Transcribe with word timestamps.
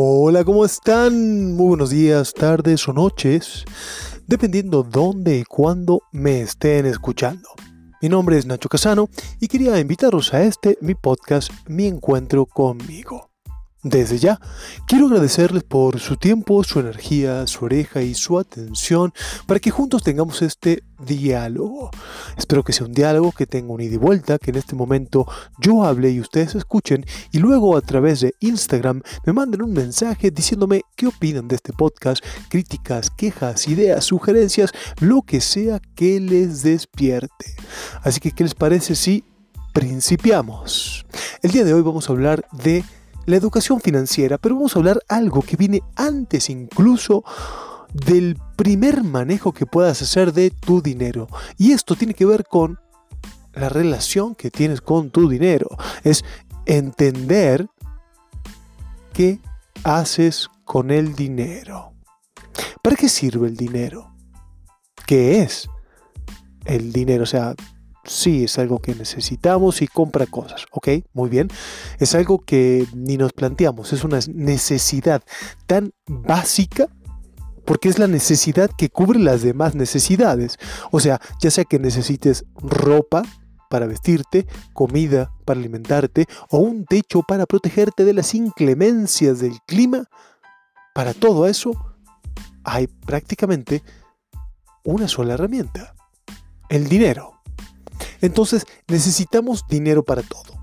Hola, 0.00 0.44
¿cómo 0.44 0.64
están? 0.64 1.56
Muy 1.56 1.70
buenos 1.70 1.90
días, 1.90 2.32
tardes 2.32 2.86
o 2.86 2.92
noches, 2.92 3.64
dependiendo 4.28 4.84
dónde 4.84 5.38
y 5.38 5.42
cuándo 5.42 6.02
me 6.12 6.40
estén 6.40 6.86
escuchando. 6.86 7.48
Mi 8.00 8.08
nombre 8.08 8.38
es 8.38 8.46
Nacho 8.46 8.68
Casano 8.68 9.08
y 9.40 9.48
quería 9.48 9.76
invitarlos 9.80 10.32
a 10.34 10.44
este, 10.44 10.78
mi 10.80 10.94
podcast, 10.94 11.50
Mi 11.66 11.88
Encuentro 11.88 12.46
conmigo. 12.46 13.27
Desde 13.84 14.18
ya, 14.18 14.40
quiero 14.88 15.06
agradecerles 15.06 15.62
por 15.62 16.00
su 16.00 16.16
tiempo, 16.16 16.64
su 16.64 16.80
energía, 16.80 17.46
su 17.46 17.64
oreja 17.64 18.02
y 18.02 18.14
su 18.14 18.36
atención 18.36 19.12
para 19.46 19.60
que 19.60 19.70
juntos 19.70 20.02
tengamos 20.02 20.42
este 20.42 20.82
diálogo. 20.98 21.92
Espero 22.36 22.64
que 22.64 22.72
sea 22.72 22.88
un 22.88 22.92
diálogo 22.92 23.30
que 23.30 23.46
tenga 23.46 23.72
un 23.72 23.80
ida 23.80 23.94
y 23.94 23.98
vuelta, 23.98 24.38
que 24.38 24.50
en 24.50 24.56
este 24.56 24.74
momento 24.74 25.28
yo 25.60 25.84
hable 25.84 26.10
y 26.10 26.18
ustedes 26.18 26.56
escuchen 26.56 27.06
y 27.30 27.38
luego 27.38 27.76
a 27.76 27.80
través 27.80 28.20
de 28.20 28.34
Instagram 28.40 29.00
me 29.24 29.32
manden 29.32 29.62
un 29.62 29.72
mensaje 29.72 30.32
diciéndome 30.32 30.82
qué 30.96 31.06
opinan 31.06 31.46
de 31.46 31.54
este 31.54 31.72
podcast, 31.72 32.24
críticas, 32.48 33.10
quejas, 33.10 33.68
ideas, 33.68 34.04
sugerencias, 34.04 34.72
lo 34.98 35.22
que 35.22 35.40
sea 35.40 35.80
que 35.94 36.18
les 36.18 36.64
despierte. 36.64 37.54
Así 38.02 38.18
que, 38.18 38.32
¿qué 38.32 38.42
les 38.42 38.56
parece 38.56 38.96
si 38.96 39.22
principiamos? 39.72 41.06
El 41.42 41.52
día 41.52 41.62
de 41.62 41.74
hoy 41.74 41.82
vamos 41.82 42.08
a 42.08 42.12
hablar 42.12 42.44
de 42.50 42.82
la 43.28 43.36
educación 43.36 43.78
financiera, 43.80 44.38
pero 44.38 44.54
vamos 44.54 44.74
a 44.74 44.78
hablar 44.78 45.00
algo 45.06 45.42
que 45.42 45.58
viene 45.58 45.82
antes 45.96 46.48
incluso 46.48 47.24
del 47.92 48.38
primer 48.56 49.04
manejo 49.04 49.52
que 49.52 49.66
puedas 49.66 50.00
hacer 50.00 50.32
de 50.32 50.50
tu 50.50 50.80
dinero. 50.80 51.28
Y 51.58 51.72
esto 51.72 51.94
tiene 51.94 52.14
que 52.14 52.24
ver 52.24 52.46
con 52.46 52.78
la 53.52 53.68
relación 53.68 54.34
que 54.34 54.50
tienes 54.50 54.80
con 54.80 55.10
tu 55.10 55.28
dinero. 55.28 55.68
Es 56.04 56.24
entender 56.64 57.68
qué 59.12 59.40
haces 59.84 60.48
con 60.64 60.90
el 60.90 61.14
dinero. 61.14 61.92
¿Para 62.82 62.96
qué 62.96 63.10
sirve 63.10 63.46
el 63.48 63.58
dinero? 63.58 64.14
¿Qué 65.06 65.42
es 65.42 65.68
el 66.64 66.94
dinero? 66.94 67.24
O 67.24 67.26
sea, 67.26 67.54
sí 68.08 68.44
es 68.44 68.58
algo 68.58 68.80
que 68.80 68.94
necesitamos 68.94 69.82
y 69.82 69.86
compra 69.86 70.26
cosas, 70.26 70.66
¿ok? 70.72 70.88
Muy 71.12 71.28
bien. 71.28 71.48
Es 71.98 72.14
algo 72.14 72.40
que 72.40 72.86
ni 72.94 73.16
nos 73.16 73.32
planteamos, 73.32 73.92
es 73.92 74.04
una 74.04 74.18
necesidad 74.32 75.22
tan 75.66 75.92
básica 76.06 76.88
porque 77.64 77.90
es 77.90 77.98
la 77.98 78.06
necesidad 78.06 78.70
que 78.76 78.88
cubre 78.88 79.18
las 79.18 79.42
demás 79.42 79.74
necesidades. 79.74 80.58
O 80.90 81.00
sea, 81.00 81.20
ya 81.40 81.50
sea 81.50 81.64
que 81.64 81.78
necesites 81.78 82.46
ropa 82.56 83.22
para 83.68 83.86
vestirte, 83.86 84.46
comida 84.72 85.30
para 85.44 85.60
alimentarte 85.60 86.24
o 86.50 86.58
un 86.58 86.86
techo 86.86 87.22
para 87.22 87.44
protegerte 87.44 88.04
de 88.06 88.14
las 88.14 88.34
inclemencias 88.34 89.40
del 89.40 89.58
clima, 89.66 90.08
para 90.94 91.12
todo 91.12 91.46
eso 91.46 91.72
hay 92.64 92.86
prácticamente 92.86 93.82
una 94.84 95.06
sola 95.06 95.34
herramienta, 95.34 95.94
el 96.70 96.88
dinero. 96.88 97.37
Entonces 98.20 98.66
necesitamos 98.88 99.64
dinero 99.68 100.02
para 100.02 100.22
todo. 100.22 100.58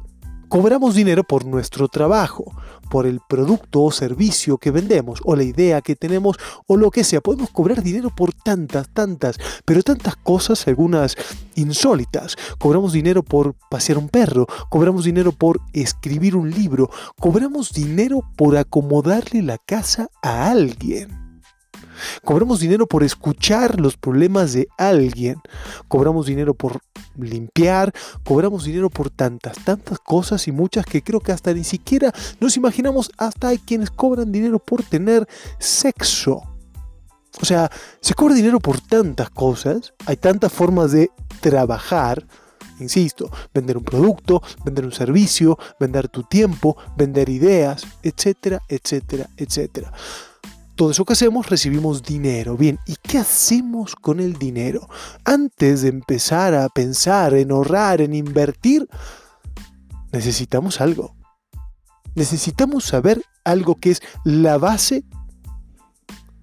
Cobramos 0.47 0.95
dinero 0.95 1.23
por 1.23 1.45
nuestro 1.45 1.87
trabajo, 1.87 2.53
por 2.89 3.07
el 3.07 3.19
producto 3.27 3.81
o 3.81 3.91
servicio 3.91 4.57
que 4.57 4.71
vendemos, 4.71 5.19
o 5.25 5.35
la 5.35 5.43
idea 5.43 5.81
que 5.81 5.95
tenemos, 5.95 6.37
o 6.67 6.77
lo 6.77 6.91
que 6.91 7.03
sea. 7.03 7.19
Podemos 7.19 7.49
cobrar 7.49 7.81
dinero 7.81 8.09
por 8.15 8.31
tantas, 8.31 8.87
tantas, 8.93 9.37
pero 9.65 9.81
tantas 9.81 10.15
cosas, 10.15 10.67
algunas 10.67 11.15
insólitas. 11.55 12.37
Cobramos 12.59 12.93
dinero 12.93 13.23
por 13.23 13.55
pasear 13.69 13.97
un 13.97 14.07
perro, 14.07 14.45
cobramos 14.69 15.03
dinero 15.03 15.31
por 15.31 15.61
escribir 15.73 16.35
un 16.35 16.51
libro, 16.51 16.89
cobramos 17.19 17.73
dinero 17.73 18.21
por 18.37 18.55
acomodarle 18.55 19.41
la 19.41 19.57
casa 19.57 20.09
a 20.21 20.51
alguien. 20.51 21.24
Cobramos 22.23 22.59
dinero 22.59 22.87
por 22.87 23.03
escuchar 23.03 23.79
los 23.79 23.97
problemas 23.97 24.53
de 24.53 24.67
alguien. 24.77 25.41
Cobramos 25.87 26.25
dinero 26.25 26.53
por 26.53 26.81
limpiar. 27.17 27.93
Cobramos 28.23 28.65
dinero 28.65 28.89
por 28.89 29.09
tantas, 29.09 29.57
tantas 29.63 29.99
cosas 29.99 30.47
y 30.47 30.51
muchas 30.51 30.85
que 30.85 31.01
creo 31.01 31.19
que 31.19 31.31
hasta 31.31 31.53
ni 31.53 31.63
siquiera 31.63 32.13
nos 32.39 32.57
imaginamos. 32.57 33.11
Hasta 33.17 33.49
hay 33.49 33.57
quienes 33.57 33.89
cobran 33.91 34.31
dinero 34.31 34.59
por 34.59 34.83
tener 34.83 35.27
sexo. 35.59 36.43
O 37.41 37.45
sea, 37.45 37.69
se 37.99 38.13
cobra 38.13 38.33
dinero 38.33 38.59
por 38.59 38.79
tantas 38.79 39.29
cosas. 39.29 39.93
Hay 40.05 40.17
tantas 40.17 40.51
formas 40.51 40.91
de 40.91 41.11
trabajar. 41.41 42.25
Insisto, 42.79 43.29
vender 43.53 43.77
un 43.77 43.83
producto, 43.83 44.41
vender 44.65 44.85
un 44.85 44.91
servicio, 44.91 45.57
vender 45.79 46.09
tu 46.09 46.23
tiempo, 46.23 46.75
vender 46.97 47.29
ideas, 47.29 47.85
etcétera, 48.03 48.61
etcétera, 48.67 49.29
etcétera 49.37 49.93
todo 50.75 50.91
eso 50.91 51.05
que 51.05 51.13
hacemos 51.13 51.49
recibimos 51.49 52.03
dinero. 52.03 52.57
Bien, 52.57 52.79
¿y 52.85 52.95
qué 53.01 53.17
hacemos 53.17 53.95
con 53.95 54.19
el 54.19 54.33
dinero? 54.33 54.87
Antes 55.23 55.81
de 55.81 55.89
empezar 55.89 56.53
a 56.53 56.67
pensar 56.69 57.33
en 57.33 57.51
ahorrar, 57.51 58.01
en 58.01 58.13
invertir, 58.13 58.87
necesitamos 60.11 60.81
algo. 60.81 61.15
Necesitamos 62.13 62.85
saber 62.85 63.23
algo 63.43 63.75
que 63.75 63.91
es 63.91 64.01
la 64.23 64.57
base 64.57 65.05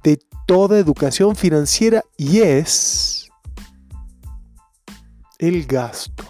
de 0.02 0.18
toda 0.46 0.78
educación 0.78 1.36
financiera 1.36 2.02
y 2.16 2.40
es 2.40 3.30
el 5.38 5.66
gasto. 5.66 6.24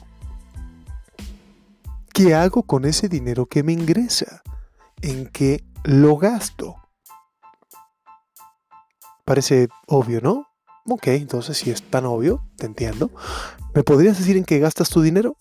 ¿Qué 2.13 2.35
hago 2.35 2.65
con 2.65 2.85
ese 2.85 3.09
dinero 3.09 3.47
que 3.47 3.63
me 3.63 3.73
ingresa? 3.73 4.43
¿En 5.01 5.27
qué 5.27 5.65
lo 5.85 6.17
gasto? 6.17 6.82
Parece 9.33 9.69
obvio, 9.87 10.21
¿no? 10.21 10.47
Ok, 10.87 11.07
entonces 11.07 11.57
si 11.57 11.71
es 11.71 11.83
tan 11.83 12.05
obvio, 12.05 12.45
te 12.59 12.67
entiendo. 12.67 13.11
¿Me 13.75 13.83
podrías 13.83 14.19
decir 14.19 14.37
en 14.37 14.45
qué 14.45 14.59
gastas 14.59 14.91
tu 14.91 15.01
dinero? 15.01 15.39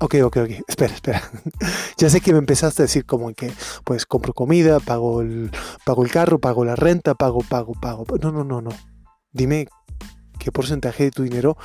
Ok, 0.00 0.14
ok, 0.24 0.36
ok. 0.38 0.50
Espera, 0.66 0.94
espera. 0.94 1.22
ya 1.98 2.08
sé 2.08 2.22
que 2.22 2.32
me 2.32 2.38
empezaste 2.38 2.80
a 2.80 2.86
decir 2.86 3.04
como 3.04 3.28
en 3.28 3.34
que, 3.34 3.52
pues, 3.84 4.06
compro 4.06 4.32
comida, 4.32 4.80
pago 4.80 5.20
el, 5.20 5.50
pago 5.84 6.02
el 6.02 6.10
carro, 6.10 6.38
pago 6.38 6.64
la 6.64 6.76
renta, 6.76 7.14
pago, 7.14 7.40
pago, 7.46 7.74
pago. 7.74 8.06
No, 8.22 8.32
no, 8.32 8.42
no, 8.42 8.62
no. 8.62 8.70
Dime 9.32 9.68
qué 10.38 10.50
porcentaje 10.50 11.04
de 11.04 11.10
tu 11.10 11.22
dinero 11.22 11.58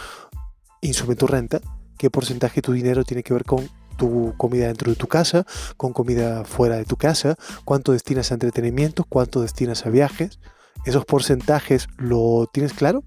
insume 0.82 1.16
tu 1.16 1.26
renta, 1.26 1.62
qué 1.98 2.10
porcentaje 2.10 2.56
de 2.56 2.64
tu 2.64 2.74
dinero 2.74 3.06
tiene 3.06 3.24
que 3.24 3.34
ver 3.34 3.46
con 3.46 3.70
tu 3.96 4.34
comida 4.36 4.68
dentro 4.68 4.92
de 4.92 4.98
tu 4.98 5.08
casa, 5.08 5.46
con 5.78 5.94
comida 5.94 6.44
fuera 6.44 6.76
de 6.76 6.84
tu 6.84 6.98
casa, 6.98 7.38
cuánto 7.64 7.94
destinas 7.94 8.30
a 8.32 8.34
entretenimiento, 8.34 9.06
cuánto 9.08 9.42
destinas 9.42 9.86
a 9.86 9.90
viajes 9.90 10.38
esos 10.86 11.06
porcentajes, 11.06 11.88
¿lo 11.98 12.50
tienes 12.52 12.74
claro? 12.74 13.04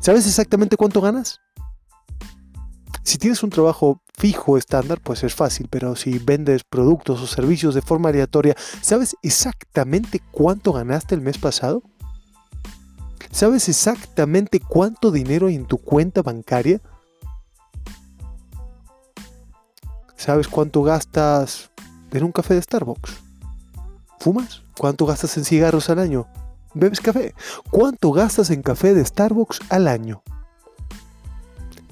¿Sabes 0.00 0.26
exactamente 0.26 0.76
cuánto 0.76 1.00
ganas? 1.00 1.40
Si 3.02 3.18
tienes 3.18 3.42
un 3.42 3.50
trabajo 3.50 4.00
fijo 4.16 4.56
estándar, 4.56 5.00
pues 5.02 5.24
es 5.24 5.34
fácil, 5.34 5.68
pero 5.70 5.96
si 5.96 6.18
vendes 6.18 6.62
productos 6.64 7.20
o 7.20 7.26
servicios 7.26 7.74
de 7.74 7.82
forma 7.82 8.10
aleatoria, 8.10 8.54
¿sabes 8.80 9.16
exactamente 9.22 10.20
cuánto 10.30 10.72
ganaste 10.72 11.14
el 11.14 11.20
mes 11.20 11.38
pasado? 11.38 11.82
¿Sabes 13.30 13.68
exactamente 13.68 14.60
cuánto 14.60 15.10
dinero 15.10 15.46
hay 15.46 15.54
en 15.54 15.66
tu 15.66 15.78
cuenta 15.78 16.22
bancaria? 16.22 16.80
¿Sabes 20.16 20.48
cuánto 20.48 20.82
gastas 20.82 21.70
en 22.12 22.24
un 22.24 22.32
café 22.32 22.54
de 22.54 22.62
Starbucks? 22.62 23.29
¿Fumas? 24.20 24.62
¿Cuánto 24.76 25.06
gastas 25.06 25.38
en 25.38 25.46
cigarros 25.46 25.88
al 25.88 25.98
año? 25.98 26.28
¿Bebes 26.74 27.00
café? 27.00 27.34
¿Cuánto 27.70 28.12
gastas 28.12 28.50
en 28.50 28.62
café 28.62 28.92
de 28.92 29.02
Starbucks 29.02 29.60
al 29.70 29.88
año? 29.88 30.22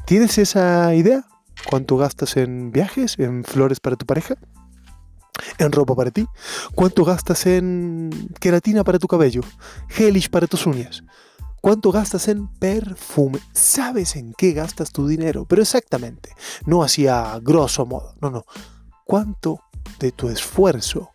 ¿Tienes 0.05 0.37
esa 0.37 0.95
idea? 0.95 1.25
¿Cuánto 1.71 1.97
gastas 1.97 2.37
en 2.37 2.71
viajes, 2.71 3.19
en 3.19 3.45
flores 3.45 3.81
para 3.81 3.97
tu 3.97 4.05
pareja? 4.05 4.37
¿En 5.57 5.73
ropa 5.73 5.95
para 5.95 6.11
ti? 6.11 6.27
¿Cuánto 6.75 7.03
gastas 7.03 7.47
en 7.47 8.11
queratina 8.39 8.85
para 8.85 8.99
tu 8.99 9.07
cabello? 9.09 9.41
¿Gelish 9.89 10.29
para 10.29 10.47
tus 10.47 10.67
uñas? 10.67 11.03
¿Cuánto 11.63 11.91
gastas 11.93 12.29
en 12.29 12.49
perfume? 12.49 13.41
¿Sabes 13.53 14.17
en 14.17 14.35
qué 14.35 14.53
gastas 14.53 14.93
tu 14.93 15.09
dinero? 15.09 15.47
Pero 15.47 15.63
exactamente, 15.63 16.35
no 16.67 16.83
así 16.83 17.07
a 17.07 17.39
grosso 17.43 17.87
modo, 17.87 18.15
no, 18.21 18.31
no. 18.31 18.45
¿Cuánto 19.07 19.63
de 19.99 20.13
tu 20.13 20.29
esfuerzo 20.29 21.11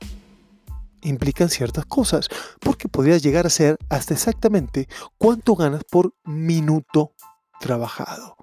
implican 1.04 1.50
ciertas 1.50 1.86
cosas, 1.86 2.30
porque 2.60 2.88
podrías 2.88 3.22
llegar 3.22 3.46
a 3.46 3.50
ser 3.50 3.78
hasta 3.90 4.14
exactamente 4.14 4.88
cuánto 5.18 5.56
ganas 5.56 5.84
por 5.90 6.14
minuto 6.24 7.14
trabajado. 7.60 8.36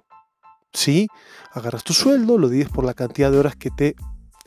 ¿Sí? 0.73 1.07
Agarras 1.51 1.83
tu 1.83 1.93
sueldo, 1.93 2.37
lo 2.37 2.47
dices 2.47 2.69
por 2.69 2.85
la 2.85 2.93
cantidad 2.93 3.31
de 3.31 3.39
horas 3.39 3.55
que 3.55 3.71
te 3.71 3.95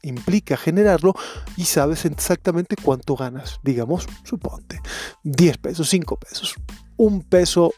implica 0.02 0.56
generarlo 0.56 1.14
y 1.56 1.64
sabes 1.64 2.04
exactamente 2.04 2.76
cuánto 2.82 3.16
ganas. 3.16 3.60
Digamos, 3.62 4.06
suponte, 4.22 4.80
10 5.22 5.58
pesos, 5.58 5.88
5 5.88 6.16
pesos, 6.16 6.54
un 6.96 7.22
peso 7.22 7.72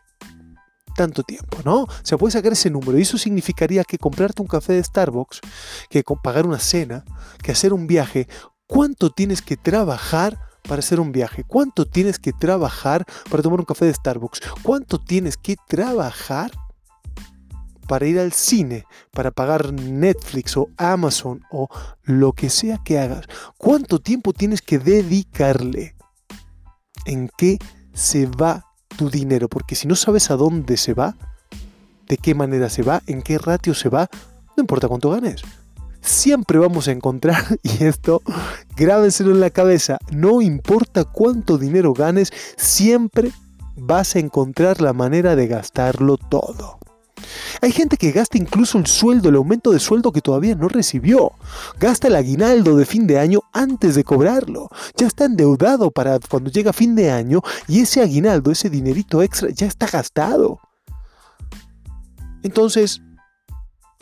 tanto 0.97 1.23
tiempo, 1.23 1.59
¿no? 1.65 1.83
O 1.83 1.89
sea, 2.03 2.19
puedes 2.19 2.33
sacar 2.33 2.53
ese 2.53 2.71
número 2.71 2.99
y 2.99 3.03
eso 3.03 3.19
significaría 3.19 3.85
que 3.85 3.99
comprarte 3.99 4.43
un 4.43 4.49
café 4.49 4.73
de 4.73 4.83
Starbucks, 4.83 5.41
que 5.91 6.03
pagar 6.23 6.47
una 6.47 6.59
cena, 6.59 7.05
que 7.43 7.53
hacer 7.53 7.73
un 7.73 7.87
viaje, 7.87 8.27
¿Cuánto 8.67 9.11
tienes 9.11 9.43
que 9.43 9.57
trabajar 9.57 10.39
para 10.63 10.81
hacer 10.81 10.99
un 10.99 11.13
viaje? 11.13 11.45
¿Cuánto 11.45 11.87
tienes 11.87 12.19
que 12.19 12.33
trabajar 12.33 13.05
para 13.31 13.43
tomar 13.43 13.61
un 13.61 13.67
café 13.67 13.87
de 13.87 13.95
Starbucks? 13.95 14.41
¿Cuánto 14.63 14.99
tienes 14.99 15.37
que 15.37 15.57
trabajar 15.69 16.51
para 17.87 18.07
ir 18.07 18.19
al 18.19 18.33
cine, 18.33 18.85
para 19.13 19.31
pagar 19.31 19.73
Netflix 19.73 20.57
o 20.57 20.69
Amazon 20.77 21.43
o 21.51 21.69
lo 22.03 22.33
que 22.33 22.51
sea 22.51 22.79
que 22.85 22.99
hagas? 22.99 23.27
¿Cuánto 23.57 24.01
tiempo 24.01 24.33
tienes 24.33 24.63
que 24.63 24.79
dedicarle? 24.81 25.95
¿En 27.05 27.31
qué 27.39 27.59
se 27.93 28.27
va 28.27 28.65
tu 28.97 29.11
dinero? 29.11 29.49
Porque 29.49 29.77
si 29.77 29.87
no 29.87 29.95
sabes 29.95 30.33
a 30.33 30.37
dónde 30.37 30.77
se 30.77 30.93
va, 30.93 31.17
de 32.09 32.17
qué 32.17 32.35
manera 32.35 32.69
se 32.69 32.83
va, 32.83 33.01
en 33.07 33.23
qué 33.23 33.39
ratio 33.39 33.75
se 33.75 33.89
va, 33.89 34.09
no 34.57 34.61
importa 34.61 34.89
cuánto 34.89 35.11
ganes. 35.11 35.43
Siempre 36.07 36.61
vamos 36.61 36.87
a 36.87 36.93
encontrar, 36.93 37.59
y 37.65 37.83
esto 37.85 38.23
grábenselo 38.77 39.33
en 39.33 39.41
la 39.41 39.51
cabeza, 39.51 39.99
no 40.13 40.41
importa 40.41 41.05
cuánto 41.05 41.59
dinero 41.59 41.93
ganes, 41.93 42.33
siempre 42.57 43.33
vas 43.77 44.15
a 44.15 44.21
encontrar 44.21 44.81
la 44.81 44.93
manera 44.93 45.35
de 45.35 45.49
gastarlo 45.49 46.17
todo. 46.17 46.79
Hay 47.61 47.73
gente 47.73 47.97
que 47.97 48.13
gasta 48.13 48.39
incluso 48.39 48.79
el 48.79 48.87
sueldo, 48.87 49.31
el 49.31 49.35
aumento 49.35 49.73
de 49.73 49.81
sueldo 49.81 50.13
que 50.13 50.21
todavía 50.21 50.55
no 50.55 50.69
recibió. 50.69 51.33
Gasta 51.81 52.07
el 52.07 52.15
aguinaldo 52.15 52.77
de 52.77 52.87
fin 52.87 53.09
de 53.09 53.19
año 53.19 53.41
antes 53.53 53.97
de 53.97 54.05
cobrarlo. 54.05 54.69
Ya 54.97 55.09
está 55.09 55.25
endeudado 55.25 55.91
para 55.91 56.21
cuando 56.21 56.51
llega 56.51 56.73
fin 56.73 56.95
de 56.95 57.11
año 57.11 57.43
y 57.67 57.81
ese 57.81 58.01
aguinaldo, 58.01 58.53
ese 58.53 58.71
dinerito 58.71 59.23
extra, 59.23 59.49
ya 59.51 59.67
está 59.67 59.89
gastado. 59.89 60.61
Entonces, 62.45 63.03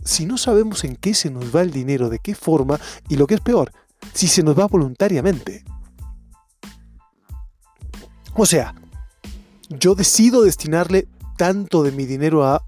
si 0.04 0.26
no 0.26 0.38
sabemos 0.38 0.84
en 0.84 0.96
qué 0.96 1.14
se 1.14 1.30
nos 1.30 1.54
va 1.54 1.62
el 1.62 1.70
dinero, 1.70 2.08
de 2.08 2.18
qué 2.18 2.34
forma, 2.34 2.78
y 3.08 3.16
lo 3.16 3.26
que 3.26 3.34
es 3.34 3.40
peor, 3.40 3.72
si 4.12 4.28
se 4.28 4.42
nos 4.42 4.58
va 4.58 4.66
voluntariamente. 4.66 5.64
O 8.34 8.46
sea, 8.46 8.74
yo 9.68 9.94
decido 9.94 10.42
destinarle 10.42 11.08
tanto 11.36 11.82
de 11.82 11.92
mi 11.92 12.04
dinero 12.04 12.44
a 12.44 12.64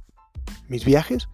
mis 0.69 0.85
viajes 0.85 1.29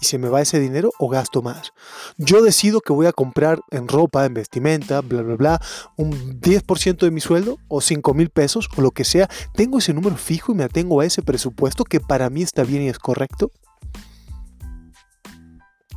y 0.00 0.04
se 0.04 0.18
me 0.18 0.28
va 0.28 0.40
ese 0.40 0.60
dinero 0.60 0.92
o 0.98 1.08
gasto 1.08 1.42
más. 1.42 1.72
Yo 2.16 2.42
decido 2.42 2.80
que 2.80 2.92
voy 2.92 3.06
a 3.06 3.12
comprar 3.12 3.60
en 3.70 3.88
ropa, 3.88 4.24
en 4.24 4.34
vestimenta, 4.34 5.00
bla, 5.00 5.22
bla, 5.22 5.34
bla, 5.34 5.62
un 5.96 6.40
10% 6.40 6.98
de 6.98 7.10
mi 7.10 7.20
sueldo 7.20 7.58
o 7.68 7.80
5 7.80 8.14
mil 8.14 8.30
pesos 8.30 8.68
o 8.76 8.80
lo 8.82 8.90
que 8.92 9.04
sea. 9.04 9.28
Tengo 9.54 9.78
ese 9.78 9.94
número 9.94 10.16
fijo 10.16 10.52
y 10.52 10.54
me 10.54 10.64
atengo 10.64 11.00
a 11.00 11.06
ese 11.06 11.22
presupuesto 11.22 11.84
que 11.84 12.00
para 12.00 12.30
mí 12.30 12.42
está 12.42 12.64
bien 12.64 12.82
y 12.82 12.88
es 12.88 12.98
correcto. 12.98 13.50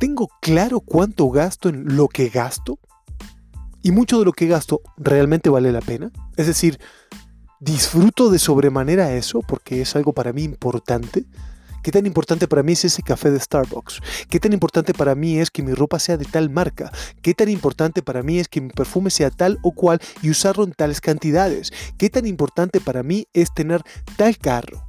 Tengo 0.02 0.28
claro 0.40 0.80
cuánto 0.80 1.30
gasto 1.30 1.68
en 1.68 1.94
lo 1.96 2.08
que 2.08 2.28
gasto 2.28 2.80
y 3.82 3.92
mucho 3.92 4.18
de 4.18 4.24
lo 4.24 4.32
que 4.32 4.48
gasto 4.48 4.80
realmente 4.96 5.48
vale 5.48 5.70
la 5.70 5.80
pena. 5.80 6.10
Es 6.36 6.48
decir, 6.48 6.80
disfruto 7.60 8.28
de 8.28 8.40
sobremanera 8.40 9.12
eso 9.12 9.42
porque 9.46 9.80
es 9.80 9.94
algo 9.94 10.12
para 10.12 10.32
mí 10.32 10.42
importante. 10.42 11.24
¿Qué 11.84 11.92
tan 11.92 12.04
importante 12.04 12.48
para 12.48 12.64
mí 12.64 12.72
es 12.72 12.84
ese 12.84 13.04
café 13.04 13.30
de 13.30 13.38
Starbucks? 13.38 14.00
¿Qué 14.28 14.40
tan 14.40 14.52
importante 14.52 14.92
para 14.92 15.14
mí 15.14 15.38
es 15.38 15.52
que 15.52 15.62
mi 15.62 15.72
ropa 15.72 16.00
sea 16.00 16.16
de 16.16 16.24
tal 16.24 16.50
marca? 16.50 16.90
¿Qué 17.22 17.32
tan 17.32 17.48
importante 17.48 18.02
para 18.02 18.24
mí 18.24 18.40
es 18.40 18.48
que 18.48 18.60
mi 18.60 18.70
perfume 18.70 19.08
sea 19.08 19.30
tal 19.30 19.60
o 19.62 19.70
cual 19.70 20.00
y 20.20 20.30
usarlo 20.30 20.64
en 20.64 20.72
tales 20.72 21.00
cantidades? 21.00 21.72
¿Qué 21.96 22.10
tan 22.10 22.26
importante 22.26 22.80
para 22.80 23.04
mí 23.04 23.28
es 23.34 23.54
tener 23.54 23.84
tal 24.16 24.36
carro? 24.36 24.84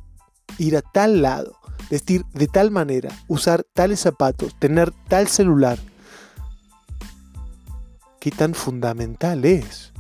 Ir 0.58 0.76
a 0.76 0.82
tal 0.82 1.22
lado, 1.22 1.56
vestir 1.90 2.26
de 2.34 2.48
tal 2.48 2.72
manera, 2.72 3.10
usar 3.28 3.64
tales 3.74 4.00
zapatos, 4.00 4.56
tener 4.60 4.92
tal 5.08 5.28
celular. 5.28 5.80
¿Qué 8.20 8.32
tan 8.32 8.54
fundamental 8.54 9.44
es? 9.46 9.92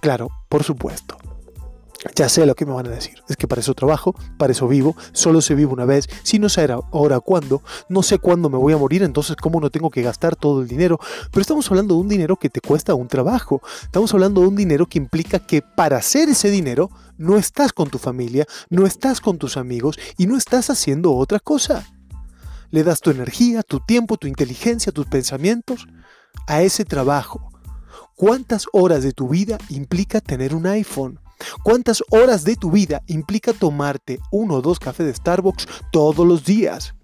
Claro, 0.00 0.28
por 0.48 0.64
supuesto. 0.64 1.16
Ya 2.14 2.30
sé 2.30 2.46
lo 2.46 2.54
que 2.54 2.64
me 2.64 2.72
van 2.72 2.86
a 2.86 2.90
decir. 2.90 3.22
Es 3.28 3.36
que 3.36 3.46
para 3.46 3.60
eso 3.60 3.74
trabajo, 3.74 4.14
para 4.38 4.52
eso 4.52 4.66
vivo, 4.66 4.96
solo 5.12 5.42
se 5.42 5.54
vive 5.54 5.72
una 5.72 5.84
vez. 5.84 6.08
Si 6.22 6.38
no 6.38 6.48
sé 6.48 6.66
ahora 6.92 7.20
cuándo, 7.20 7.62
no 7.90 8.02
sé 8.02 8.18
cuándo 8.18 8.48
me 8.48 8.56
voy 8.56 8.72
a 8.72 8.78
morir, 8.78 9.02
entonces 9.02 9.36
cómo 9.36 9.60
no 9.60 9.70
tengo 9.70 9.90
que 9.90 10.02
gastar 10.02 10.34
todo 10.34 10.62
el 10.62 10.68
dinero. 10.68 10.98
Pero 11.30 11.42
estamos 11.42 11.70
hablando 11.70 11.94
de 11.94 12.00
un 12.00 12.08
dinero 12.08 12.36
que 12.36 12.48
te 12.48 12.62
cuesta 12.62 12.94
un 12.94 13.08
trabajo. 13.08 13.60
Estamos 13.82 14.14
hablando 14.14 14.40
de 14.40 14.48
un 14.48 14.56
dinero 14.56 14.86
que 14.86 14.98
implica 14.98 15.40
que 15.40 15.60
para 15.60 15.98
hacer 15.98 16.30
ese 16.30 16.50
dinero 16.50 16.90
no 17.18 17.36
estás 17.36 17.72
con 17.72 17.90
tu 17.90 17.98
familia, 17.98 18.46
no 18.70 18.86
estás 18.86 19.20
con 19.20 19.36
tus 19.36 19.58
amigos 19.58 19.98
y 20.16 20.26
no 20.26 20.38
estás 20.38 20.70
haciendo 20.70 21.14
otra 21.14 21.38
cosa. 21.38 21.86
Le 22.70 22.82
das 22.82 23.00
tu 23.00 23.10
energía, 23.10 23.62
tu 23.62 23.80
tiempo, 23.80 24.16
tu 24.16 24.26
inteligencia, 24.26 24.90
tus 24.90 25.06
pensamientos 25.06 25.86
a 26.46 26.62
ese 26.62 26.86
trabajo. 26.86 27.50
¿Cuántas 28.14 28.66
horas 28.72 29.02
de 29.02 29.12
tu 29.12 29.28
vida 29.28 29.58
implica 29.68 30.20
tener 30.20 30.54
un 30.54 30.66
iPhone? 30.66 31.18
¿Cuántas 31.62 32.02
horas 32.10 32.44
de 32.44 32.56
tu 32.56 32.70
vida 32.70 33.02
implica 33.06 33.52
tomarte 33.52 34.18
uno 34.30 34.54
o 34.54 34.62
dos 34.62 34.78
cafés 34.78 35.06
de 35.06 35.14
Starbucks 35.14 35.66
todos 35.92 36.26
los 36.26 36.44
días? 36.44 36.94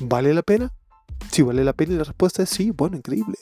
¿Vale 0.00 0.34
la 0.34 0.42
pena? 0.42 0.72
Si 1.30 1.42
vale 1.42 1.64
la 1.64 1.72
pena 1.72 1.94
y 1.94 1.96
la 1.96 2.04
respuesta 2.04 2.42
es 2.42 2.50
sí, 2.50 2.70
bueno, 2.70 2.96
increíble. 2.96 3.36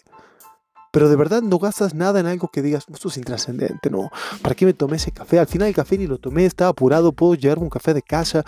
Pero 0.96 1.10
de 1.10 1.16
verdad 1.16 1.42
no 1.42 1.58
gastas 1.58 1.94
nada 1.94 2.20
en 2.20 2.26
algo 2.26 2.48
que 2.48 2.62
digas, 2.62 2.86
esto 2.90 3.08
es 3.08 3.18
intrascendente, 3.18 3.90
no. 3.90 4.10
¿Para 4.40 4.54
qué 4.54 4.64
me 4.64 4.72
tomé 4.72 4.96
ese 4.96 5.12
café? 5.12 5.38
Al 5.38 5.46
final 5.46 5.68
el 5.68 5.74
café 5.74 5.98
ni 5.98 6.06
lo 6.06 6.16
tomé, 6.16 6.46
estaba 6.46 6.70
apurado, 6.70 7.12
puedo 7.12 7.34
llevarme 7.34 7.64
un 7.64 7.70
café 7.70 7.92
de 7.92 8.00
casa. 8.00 8.44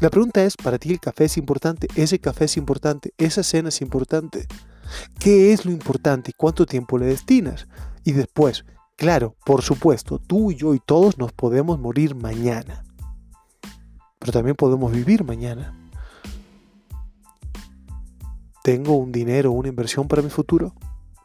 La 0.00 0.10
pregunta 0.10 0.42
es, 0.42 0.56
¿para 0.56 0.78
ti 0.78 0.90
el 0.90 0.98
café 0.98 1.26
es 1.26 1.36
importante? 1.36 1.86
¿Ese 1.94 2.18
café 2.18 2.46
es 2.46 2.56
importante? 2.56 3.14
¿Esa 3.18 3.44
cena 3.44 3.68
es 3.68 3.80
importante? 3.82 4.48
¿Qué 5.20 5.52
es 5.52 5.64
lo 5.64 5.70
importante 5.70 6.30
y 6.30 6.34
cuánto 6.34 6.66
tiempo 6.66 6.98
le 6.98 7.06
destinas? 7.06 7.68
Y 8.02 8.12
después, 8.12 8.64
Claro, 8.96 9.36
por 9.44 9.62
supuesto, 9.62 10.18
tú 10.18 10.50
y 10.50 10.56
yo 10.56 10.74
y 10.74 10.80
todos 10.80 11.18
nos 11.18 11.32
podemos 11.32 11.78
morir 11.78 12.14
mañana. 12.14 12.84
Pero 14.18 14.32
también 14.32 14.54
podemos 14.54 14.92
vivir 14.92 15.24
mañana. 15.24 15.76
¿Tengo 18.62 18.96
un 18.96 19.10
dinero, 19.10 19.50
una 19.50 19.68
inversión 19.68 20.06
para 20.06 20.22
mi 20.22 20.30
futuro? 20.30 20.72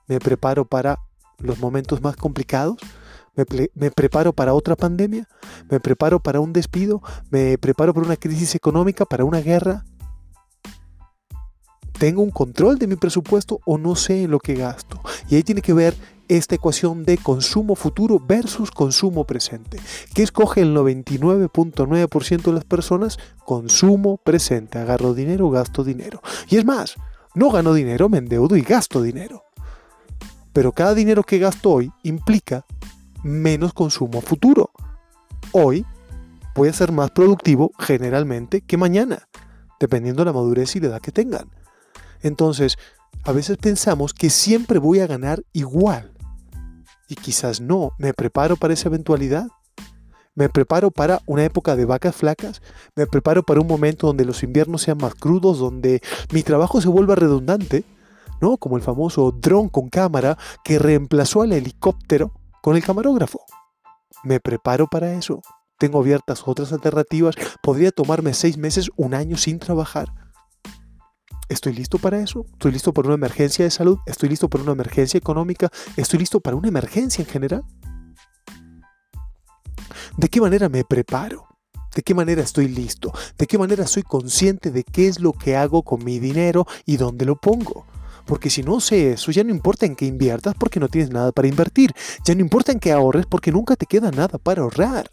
¿Me 0.08 0.20
preparo 0.20 0.66
para 0.66 0.98
los 1.38 1.60
momentos 1.60 2.02
más 2.02 2.16
complicados? 2.16 2.78
¿Me, 3.76 3.92
preparo 3.92 4.34
para 4.34 4.56
otra 4.56 4.76
pandemia? 4.76 5.28
¿Me 5.70 5.80
preparo 5.80 6.20
para 6.20 6.40
un 6.40 6.54
despido? 6.54 7.04
¿Me 7.30 7.60
preparo 7.60 7.94
para 7.94 8.08
una 8.08 8.16
crisis 8.16 8.56
económica, 8.56 9.06
para 9.06 9.26
una 9.26 9.42
guerra? 9.42 9.86
¿Tengo 12.00 12.24
un 12.24 12.32
control 12.32 12.80
de 12.80 12.88
mi 12.88 12.96
presupuesto 12.96 13.60
o 13.66 13.78
no 13.78 13.96
sé 13.96 14.28
lo 14.28 14.40
que 14.40 14.56
gasto? 14.56 15.00
Y 15.30 15.36
ahí 15.36 15.44
tiene 15.44 15.62
que 15.62 15.74
ver 15.74 15.96
esta 16.28 16.56
ecuación 16.56 17.04
de 17.04 17.18
consumo 17.18 17.76
futuro 17.76 18.20
versus 18.20 18.72
consumo 18.72 19.26
presente. 19.26 19.80
¿Qué 20.14 20.24
escoge 20.24 20.62
el 20.62 20.76
99.9% 20.76 22.42
de 22.42 22.54
las 22.54 22.66
personas? 22.66 23.18
Consumo 23.46 24.18
presente. 24.18 24.80
Agarro 24.80 25.14
dinero, 25.14 25.50
gasto 25.50 25.84
dinero. 25.84 26.22
Y 26.50 26.58
es 26.58 26.66
más, 26.66 26.96
no 27.36 27.52
gano 27.52 27.74
dinero, 27.74 28.10
me 28.10 28.18
endeudo 28.18 28.56
y 28.56 28.62
gasto 28.62 29.02
dinero. 29.02 29.44
Pero 30.54 30.72
cada 30.72 30.94
dinero 30.94 31.24
que 31.24 31.40
gasto 31.40 31.72
hoy 31.72 31.92
implica 32.04 32.66
menos 33.24 33.74
consumo 33.74 34.22
futuro. 34.22 34.72
Hoy 35.52 35.86
voy 36.56 36.70
a 36.70 36.74
ser 36.74 36.92
más 36.92 37.12
productivo 37.12 37.72
generalmente 37.78 38.62
que 38.62 38.78
mañana, 38.78 39.28
dependiendo 39.80 40.22
de 40.22 40.26
la 40.26 40.34
madurez 40.34 40.76
y 40.76 40.80
la 40.80 40.88
edad 40.88 41.02
que 41.02 41.12
tengan. 41.12 41.50
Entonces, 42.22 42.78
a 43.24 43.32
veces 43.32 43.58
pensamos 43.58 44.14
que 44.14 44.30
siempre 44.30 44.80
voy 44.80 45.00
a 45.00 45.08
ganar 45.08 45.44
igual 45.54 46.17
y 47.08 47.16
quizás 47.16 47.62
no. 47.62 47.92
¿Me 47.98 48.14
preparo 48.14 48.56
para 48.56 48.74
esa 48.74 48.90
eventualidad? 48.90 49.48
¿Me 50.36 50.50
preparo 50.50 50.92
para 50.92 51.22
una 51.26 51.44
época 51.44 51.76
de 51.76 51.86
vacas 51.86 52.16
flacas? 52.16 52.62
¿Me 52.96 53.08
preparo 53.08 53.44
para 53.44 53.60
un 53.60 53.68
momento 53.68 54.08
donde 54.08 54.26
los 54.26 54.44
inviernos 54.44 54.84
sean 54.84 55.00
más 55.00 55.16
crudos, 55.16 55.58
donde 55.58 56.02
mi 56.32 56.44
trabajo 56.44 56.80
se 56.80 56.90
vuelva 56.90 57.16
redundante? 57.16 57.84
¿No? 58.40 58.58
Como 58.58 58.78
el 58.78 58.84
famoso 58.84 59.32
dron 59.32 59.68
con 59.68 59.90
cámara 59.90 60.38
que 60.64 60.78
reemplazó 60.78 61.42
al 61.42 61.54
helicóptero 61.54 62.34
con 62.62 62.76
el 62.76 62.84
camarógrafo. 62.84 63.40
¿Me 64.24 64.40
preparo 64.40 64.88
para 64.88 65.14
eso? 65.14 65.42
¿Tengo 65.80 66.00
abiertas 66.00 66.44
otras 66.46 66.72
alternativas? 66.72 67.36
¿Podría 67.64 67.92
tomarme 67.92 68.34
seis 68.34 68.58
meses, 68.58 68.90
un 68.96 69.14
año 69.14 69.38
sin 69.38 69.58
trabajar? 69.58 70.08
¿Estoy 71.50 71.74
listo 71.74 71.98
para 71.98 72.20
eso? 72.20 72.46
¿Estoy 72.54 72.74
listo 72.74 72.94
para 72.94 73.08
una 73.08 73.16
emergencia 73.16 73.64
de 73.64 73.72
salud? 73.72 74.00
¿Estoy 74.06 74.28
listo 74.28 74.50
para 74.50 74.64
una 74.64 74.74
emergencia 74.74 75.18
económica? 75.18 75.72
¿Estoy 75.96 76.20
listo 76.20 76.42
para 76.42 76.58
una 76.58 76.68
emergencia 76.68 77.22
en 77.22 77.30
general? 77.30 77.64
¿De 80.18 80.28
qué 80.28 80.42
manera 80.42 80.68
me 80.68 80.84
preparo? 80.84 81.48
¿De 81.96 82.04
qué 82.04 82.14
manera 82.14 82.42
estoy 82.42 82.68
listo? 82.68 83.14
¿De 83.38 83.48
qué 83.48 83.58
manera 83.58 83.88
soy 83.88 84.04
consciente 84.04 84.72
de 84.72 84.84
qué 84.84 85.08
es 85.08 85.22
lo 85.22 85.32
que 85.32 85.56
hago 85.56 85.84
con 85.84 86.04
mi 86.04 86.20
dinero 86.20 86.68
y 86.86 86.98
dónde 86.98 87.26
lo 87.26 87.38
pongo? 87.38 87.86
Porque 88.26 88.50
si 88.50 88.62
no 88.62 88.82
sé 88.82 89.14
eso, 89.14 89.32
ya 89.32 89.46
no 89.46 89.52
importa 89.52 89.86
en 89.86 89.96
qué 89.96 90.06
inviertas 90.06 90.54
porque 90.60 90.82
no 90.82 90.90
tienes 90.90 91.12
nada 91.12 91.32
para 91.32 91.48
invertir. 91.48 91.94
Ya 92.26 92.36
no 92.36 92.42
importa 92.42 92.74
en 92.74 92.80
qué 92.80 92.92
ahorres 92.92 93.26
porque 93.26 93.54
nunca 93.54 93.78
te 93.78 93.86
queda 93.86 94.12
nada 94.12 94.38
para 94.38 94.64
ahorrar. 94.64 95.10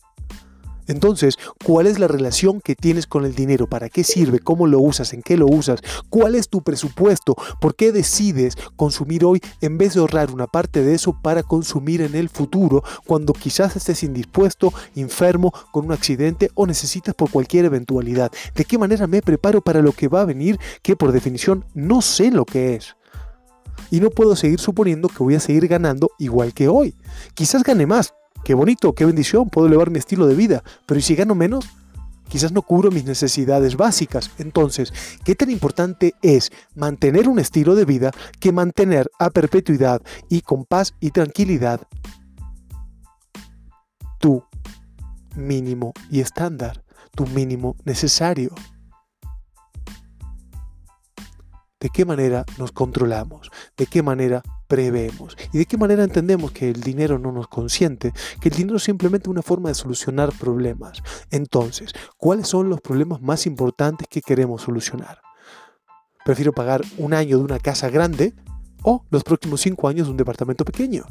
Entonces, 0.87 1.38
¿cuál 1.64 1.87
es 1.87 1.99
la 1.99 2.09
relación 2.09 2.61
que 2.61 2.75
tienes 2.75 3.07
con 3.07 3.25
el 3.25 3.35
dinero? 3.35 3.67
¿Para 3.67 3.88
qué 3.88 4.05
sirve? 4.05 4.38
¿Cómo 4.38 4.67
lo 4.67 4.81
usas? 4.81 5.12
¿En 5.12 5.23
qué 5.23 5.37
lo 5.37 5.47
usas? 5.47 5.81
¿Cuál 6.11 6.35
es 6.35 6.49
tu 6.49 6.62
presupuesto? 6.62 7.37
¿Por 7.61 7.75
qué 7.75 7.93
decides 7.93 8.57
consumir 8.76 9.25
hoy 9.25 9.41
en 9.61 9.79
vez 9.79 9.95
de 9.95 10.00
ahorrar 10.00 10.31
una 10.31 10.47
parte 10.47 10.83
de 10.83 10.95
eso 10.95 11.19
para 11.23 11.43
consumir 11.43 12.03
en 12.03 12.14
el 12.14 12.29
futuro 12.29 12.83
cuando 13.07 13.33
quizás 13.33 13.76
estés 13.76 14.03
indispuesto, 14.03 14.73
enfermo, 14.95 15.53
con 15.73 15.87
un 15.87 15.93
accidente 15.93 16.50
o 16.55 16.67
necesitas 16.67 17.14
por 17.14 17.31
cualquier 17.31 17.64
eventualidad? 17.64 18.31
¿De 18.55 18.64
qué 18.64 18.79
manera 18.79 19.07
me 19.07 19.23
preparo 19.23 19.61
para 19.62 19.83
lo 19.83 19.93
que 19.93 20.09
va 20.09 20.23
a 20.23 20.26
venir 20.26 20.59
que 20.83 20.97
por 20.97 21.12
definición 21.12 21.64
no 21.75 22.03
sé 22.03 22.31
lo 22.31 22.45
que 22.45 22.75
es? 22.75 22.97
Y 23.91 24.00
no 24.00 24.11
puedo 24.11 24.37
seguir 24.37 24.61
suponiendo 24.61 25.09
que 25.09 25.23
voy 25.23 25.35
a 25.35 25.41
seguir 25.41 25.67
ganando 25.69 26.11
igual 26.19 26.53
que 26.53 26.69
hoy. 26.69 26.95
Quizás 27.35 27.62
gane 27.62 27.87
más, 27.87 28.14
Qué 28.45 28.53
bonito, 28.53 28.95
qué 28.95 29.07
bendición, 29.07 29.49
puedo 29.49 29.67
elevar 29.67 29.91
mi 29.91 29.99
estilo 29.99 30.27
de 30.27 30.35
vida, 30.35 30.63
pero 30.85 31.01
¿y 31.01 31.03
si 31.03 31.15
gano 31.15 31.35
menos? 31.35 31.67
Quizás 32.29 32.53
no 32.53 32.61
cubro 32.61 32.91
mis 32.91 33.05
necesidades 33.05 33.77
básicas. 33.77 34.31
Entonces, 34.39 34.93
¿qué 35.25 35.35
tan 35.35 35.49
importante 35.49 36.15
es 36.21 36.53
mantener 36.75 37.27
un 37.27 37.39
estilo 37.39 37.75
de 37.75 37.87
vida 37.87 38.11
que 38.41 38.53
mantener 38.53 39.11
a 39.19 39.31
perpetuidad 39.31 40.03
y 40.29 40.43
con 40.43 40.67
paz 40.67 40.95
y 41.01 41.11
tranquilidad 41.11 41.81
tu 44.19 44.45
mínimo 45.37 45.95
y 46.11 46.21
estándar, 46.21 46.85
tu 47.15 47.27
mínimo 47.27 47.77
necesario? 47.85 48.55
¿De 51.81 51.89
qué 51.89 52.05
manera 52.05 52.45
nos 52.59 52.73
controlamos? 52.73 53.51
¿De 53.77 53.87
qué 53.87 54.03
manera 54.03 54.43
prevemos? 54.75 55.37
¿Y 55.52 55.59
de 55.59 55.66
qué 55.66 55.76
manera 55.76 56.02
entendemos 56.02 56.50
que 56.50 56.69
el 56.69 56.81
dinero 56.81 57.16
no 57.21 57.31
nos 57.31 57.47
consiente? 57.47 58.12
Que 58.40 58.49
el 58.49 58.57
dinero 58.57 58.78
es 58.78 58.83
simplemente 58.83 59.31
una 59.31 59.40
forma 59.40 59.69
de 59.69 59.76
solucionar 59.76 60.33
problemas. 60.33 61.00
Entonces, 61.31 61.93
¿cuáles 62.16 62.49
son 62.49 62.69
los 62.69 62.81
problemas 62.81 63.23
más 63.23 63.47
importantes 63.47 64.09
que 64.09 64.21
queremos 64.21 64.62
solucionar? 64.62 65.21
Prefiero 66.25 66.52
pagar 66.52 66.83
un 66.99 67.14
año 67.14 67.38
de 67.38 67.45
una 67.45 67.61
casa 67.61 67.88
grande 67.88 68.35
o 68.83 69.04
los 69.11 69.23
próximos 69.23 69.61
cinco 69.61 69.87
años 69.87 70.09
de 70.09 70.11
un 70.11 70.16
departamento 70.16 70.64
pequeño. 70.64 71.04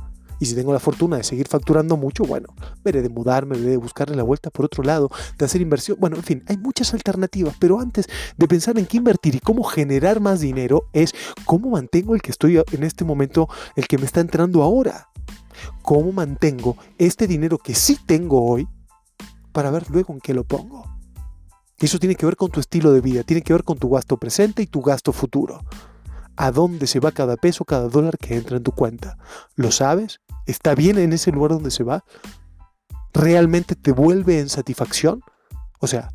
Y 0.44 0.46
si 0.46 0.56
tengo 0.56 0.74
la 0.74 0.80
fortuna 0.82 1.16
de 1.16 1.24
seguir 1.24 1.48
facturando 1.48 1.96
mucho, 1.96 2.26
bueno, 2.26 2.50
veré 2.84 3.02
de 3.02 3.08
mudarme, 3.08 3.56
veré 3.56 3.70
de 3.70 3.78
buscarle 3.78 4.14
la 4.18 4.24
vuelta 4.24 4.50
por 4.50 4.66
otro 4.66 4.84
lado, 4.84 5.10
de 5.38 5.46
hacer 5.46 5.62
inversión. 5.62 5.96
Bueno, 6.02 6.18
en 6.18 6.24
fin, 6.24 6.44
hay 6.48 6.58
muchas 6.58 6.94
alternativas, 6.94 7.56
pero 7.58 7.80
antes 7.80 8.10
de 8.36 8.46
pensar 8.50 8.78
en 8.78 8.86
qué 8.86 8.98
invertir 8.98 9.36
y 9.36 9.40
cómo 9.40 9.64
generar 9.64 10.20
más 10.20 10.42
dinero, 10.42 10.90
es 10.92 11.14
cómo 11.46 11.70
mantengo 11.70 12.14
el 12.14 12.22
que 12.22 12.32
estoy 12.32 12.58
en 12.58 12.84
este 12.84 13.06
momento, 13.06 13.48
el 13.78 13.88
que 13.88 13.98
me 13.98 14.04
está 14.04 14.20
entrando 14.20 14.64
ahora. 14.64 15.08
¿Cómo 15.82 16.12
mantengo 16.12 16.76
este 16.98 17.26
dinero 17.26 17.58
que 17.58 17.74
sí 17.74 17.98
tengo 18.06 18.46
hoy 18.46 18.68
para 19.54 19.72
ver 19.72 19.90
luego 19.92 20.12
en 20.12 20.20
qué 20.20 20.34
lo 20.34 20.44
pongo? 20.44 20.84
Eso 21.80 22.00
tiene 22.00 22.16
que 22.16 22.26
ver 22.26 22.36
con 22.36 22.52
tu 22.52 22.60
estilo 22.60 22.92
de 22.92 23.00
vida, 23.00 23.24
tiene 23.24 23.44
que 23.44 23.54
ver 23.54 23.64
con 23.64 23.78
tu 23.78 23.90
gasto 23.90 24.18
presente 24.18 24.62
y 24.62 24.68
tu 24.68 24.82
gasto 24.82 25.14
futuro. 25.14 25.62
¿A 26.36 26.52
dónde 26.52 26.88
se 26.88 27.00
va 27.00 27.12
cada 27.12 27.38
peso, 27.38 27.66
cada 27.66 27.88
dólar 27.88 28.18
que 28.18 28.36
entra 28.36 28.58
en 28.58 28.64
tu 28.64 28.72
cuenta? 28.72 29.18
¿Lo 29.56 29.72
sabes? 29.72 30.20
¿Está 30.46 30.76
bien 30.76 30.98
en 30.98 31.14
ese 31.14 31.32
lugar 31.32 31.52
donde 31.52 31.72
se 31.72 31.84
va? 31.84 32.04
¿Realmente 33.14 33.76
te 33.76 33.92
vuelve 33.92 34.40
en 34.40 34.50
satisfacción? 34.50 35.22
O 35.80 35.88
sea, 35.88 36.10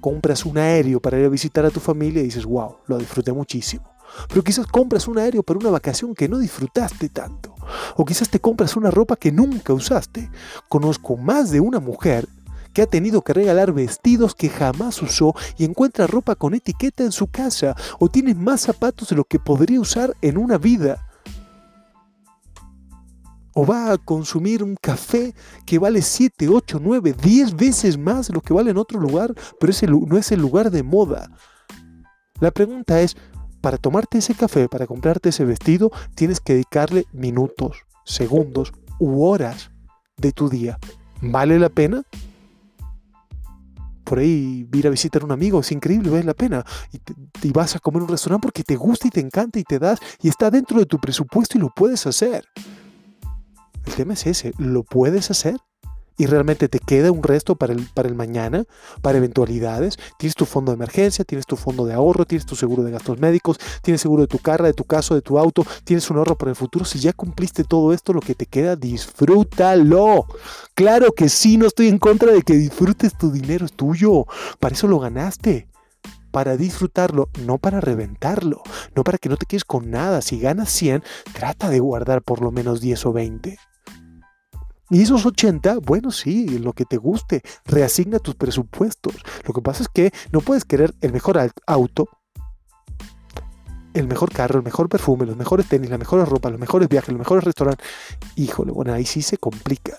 compras 0.00 0.46
un 0.46 0.58
aéreo 0.58 1.00
para 1.00 1.18
ir 1.18 1.26
a 1.26 1.30
visitar 1.30 1.66
a 1.66 1.70
tu 1.70 1.80
familia 1.80 2.20
y 2.20 2.26
dices, 2.26 2.44
wow, 2.44 2.76
lo 2.86 2.98
disfruté 2.98 3.32
muchísimo. 3.32 3.96
Pero 4.28 4.44
quizás 4.44 4.66
compras 4.66 5.08
un 5.08 5.18
aéreo 5.18 5.42
para 5.42 5.58
una 5.58 5.70
vacación 5.70 6.14
que 6.14 6.28
no 6.28 6.38
disfrutaste 6.38 7.08
tanto. 7.08 7.54
O 7.96 8.04
quizás 8.04 8.28
te 8.28 8.40
compras 8.40 8.76
una 8.76 8.90
ropa 8.90 9.16
que 9.16 9.32
nunca 9.32 9.72
usaste. 9.72 10.30
Conozco 10.68 11.16
más 11.16 11.50
de 11.50 11.60
una 11.60 11.80
mujer 11.80 12.28
que 12.76 12.82
ha 12.82 12.86
tenido 12.86 13.22
que 13.22 13.32
regalar 13.32 13.72
vestidos 13.72 14.34
que 14.34 14.50
jamás 14.50 15.00
usó 15.00 15.34
y 15.56 15.64
encuentra 15.64 16.06
ropa 16.06 16.34
con 16.34 16.52
etiqueta 16.52 17.04
en 17.04 17.10
su 17.10 17.26
casa. 17.26 17.74
O 17.98 18.10
tiene 18.10 18.34
más 18.34 18.60
zapatos 18.60 19.08
de 19.08 19.16
lo 19.16 19.24
que 19.24 19.38
podría 19.38 19.80
usar 19.80 20.14
en 20.20 20.36
una 20.36 20.58
vida 20.58 21.08
o 23.54 23.64
va 23.64 23.92
a 23.92 23.96
consumir 23.96 24.62
un 24.62 24.76
café 24.78 25.34
que 25.64 25.78
vale 25.78 26.02
7, 26.02 26.50
8, 26.50 26.78
9, 26.82 27.14
10 27.14 27.56
veces 27.56 27.96
más 27.96 28.28
de 28.28 28.34
lo 28.34 28.42
que 28.42 28.52
vale 28.52 28.72
en 28.72 28.76
otro 28.76 29.00
lugar, 29.00 29.32
pero 29.58 29.70
ese 29.70 29.86
no 29.86 30.18
es 30.18 30.30
el 30.30 30.40
lugar 30.42 30.70
de 30.70 30.82
moda. 30.82 31.30
La 32.40 32.50
pregunta 32.50 33.00
es, 33.00 33.16
para 33.62 33.78
tomarte 33.78 34.18
ese 34.18 34.34
café, 34.34 34.68
para 34.68 34.86
comprarte 34.86 35.30
ese 35.30 35.46
vestido, 35.46 35.90
tienes 36.14 36.40
que 36.40 36.52
dedicarle 36.52 37.06
minutos, 37.14 37.78
segundos 38.04 38.74
u 38.98 39.24
horas 39.24 39.70
de 40.18 40.32
tu 40.32 40.50
día. 40.50 40.78
¿Vale 41.22 41.58
la 41.58 41.70
pena? 41.70 42.02
Por 44.06 44.20
ahí 44.20 44.68
ir 44.72 44.86
a 44.86 44.90
visitar 44.90 45.22
a 45.22 45.24
un 45.24 45.32
amigo 45.32 45.58
es 45.58 45.72
increíble, 45.72 46.10
vale 46.10 46.22
la 46.22 46.34
pena. 46.34 46.64
Y, 46.92 47.48
y 47.48 47.50
vas 47.50 47.74
a 47.74 47.80
comer 47.80 48.02
un 48.02 48.08
restaurante 48.08 48.44
porque 48.44 48.62
te 48.62 48.76
gusta 48.76 49.08
y 49.08 49.10
te 49.10 49.20
encanta 49.20 49.58
y 49.58 49.64
te 49.64 49.80
das 49.80 49.98
y 50.22 50.28
está 50.28 50.48
dentro 50.48 50.78
de 50.78 50.86
tu 50.86 50.98
presupuesto 51.00 51.58
y 51.58 51.60
lo 51.60 51.70
puedes 51.74 52.06
hacer. 52.06 52.44
El 53.84 53.94
tema 53.94 54.14
es 54.14 54.26
ese, 54.26 54.52
¿lo 54.58 54.84
puedes 54.84 55.30
hacer? 55.30 55.56
Y 56.16 56.26
realmente 56.26 56.68
te 56.68 56.78
queda 56.78 57.12
un 57.12 57.22
resto 57.22 57.56
para 57.56 57.72
el, 57.72 57.86
para 57.94 58.08
el 58.08 58.14
mañana, 58.14 58.64
para 59.02 59.18
eventualidades. 59.18 59.98
Tienes 60.18 60.34
tu 60.34 60.46
fondo 60.46 60.72
de 60.72 60.76
emergencia, 60.76 61.24
tienes 61.24 61.46
tu 61.46 61.56
fondo 61.56 61.84
de 61.84 61.94
ahorro, 61.94 62.24
tienes 62.24 62.46
tu 62.46 62.56
seguro 62.56 62.82
de 62.82 62.90
gastos 62.90 63.18
médicos, 63.18 63.58
tienes 63.82 64.00
seguro 64.00 64.22
de 64.22 64.28
tu 64.28 64.38
carro, 64.38 64.64
de 64.64 64.72
tu 64.72 64.84
caso, 64.84 65.14
de 65.14 65.22
tu 65.22 65.38
auto, 65.38 65.64
tienes 65.84 66.10
un 66.10 66.18
ahorro 66.18 66.36
para 66.36 66.50
el 66.50 66.56
futuro. 66.56 66.84
Si 66.84 66.98
ya 66.98 67.12
cumpliste 67.12 67.64
todo 67.64 67.92
esto, 67.92 68.12
lo 68.12 68.20
que 68.20 68.34
te 68.34 68.46
queda, 68.46 68.76
disfrútalo. 68.76 70.26
Claro 70.74 71.12
que 71.12 71.28
sí, 71.28 71.56
no 71.56 71.66
estoy 71.66 71.88
en 71.88 71.98
contra 71.98 72.32
de 72.32 72.42
que 72.42 72.54
disfrutes 72.54 73.16
tu 73.16 73.30
dinero, 73.30 73.66
es 73.66 73.72
tuyo. 73.72 74.26
Para 74.58 74.74
eso 74.74 74.88
lo 74.88 74.98
ganaste 74.98 75.68
para 76.30 76.58
disfrutarlo, 76.58 77.30
no 77.46 77.56
para 77.56 77.80
reventarlo, 77.80 78.62
no 78.94 79.04
para 79.04 79.16
que 79.16 79.30
no 79.30 79.38
te 79.38 79.46
quedes 79.46 79.64
con 79.64 79.90
nada. 79.90 80.20
Si 80.20 80.38
ganas 80.38 80.68
100, 80.70 81.02
trata 81.32 81.70
de 81.70 81.80
guardar 81.80 82.20
por 82.20 82.42
lo 82.42 82.50
menos 82.50 82.82
10 82.82 83.06
o 83.06 83.12
20. 83.14 83.56
Y 84.90 85.02
esos 85.02 85.26
80, 85.26 85.78
bueno, 85.78 86.10
sí, 86.10 86.58
lo 86.58 86.72
que 86.72 86.84
te 86.84 86.96
guste, 86.96 87.42
reasigna 87.64 88.18
tus 88.18 88.36
presupuestos. 88.36 89.14
Lo 89.46 89.52
que 89.52 89.60
pasa 89.60 89.82
es 89.82 89.88
que 89.88 90.12
no 90.30 90.40
puedes 90.40 90.64
querer 90.64 90.94
el 91.00 91.12
mejor 91.12 91.38
auto, 91.66 92.08
el 93.94 94.06
mejor 94.06 94.30
carro, 94.30 94.58
el 94.58 94.64
mejor 94.64 94.88
perfume, 94.88 95.26
los 95.26 95.36
mejores 95.36 95.68
tenis, 95.68 95.90
la 95.90 95.98
mejor 95.98 96.28
ropa, 96.28 96.50
los 96.50 96.60
mejores 96.60 96.88
viajes, 96.88 97.08
los 97.08 97.18
mejores 97.18 97.44
restaurantes. 97.44 97.86
Híjole, 98.36 98.70
bueno, 98.70 98.92
ahí 98.92 99.06
sí 99.06 99.22
se 99.22 99.38
complica. 99.38 99.98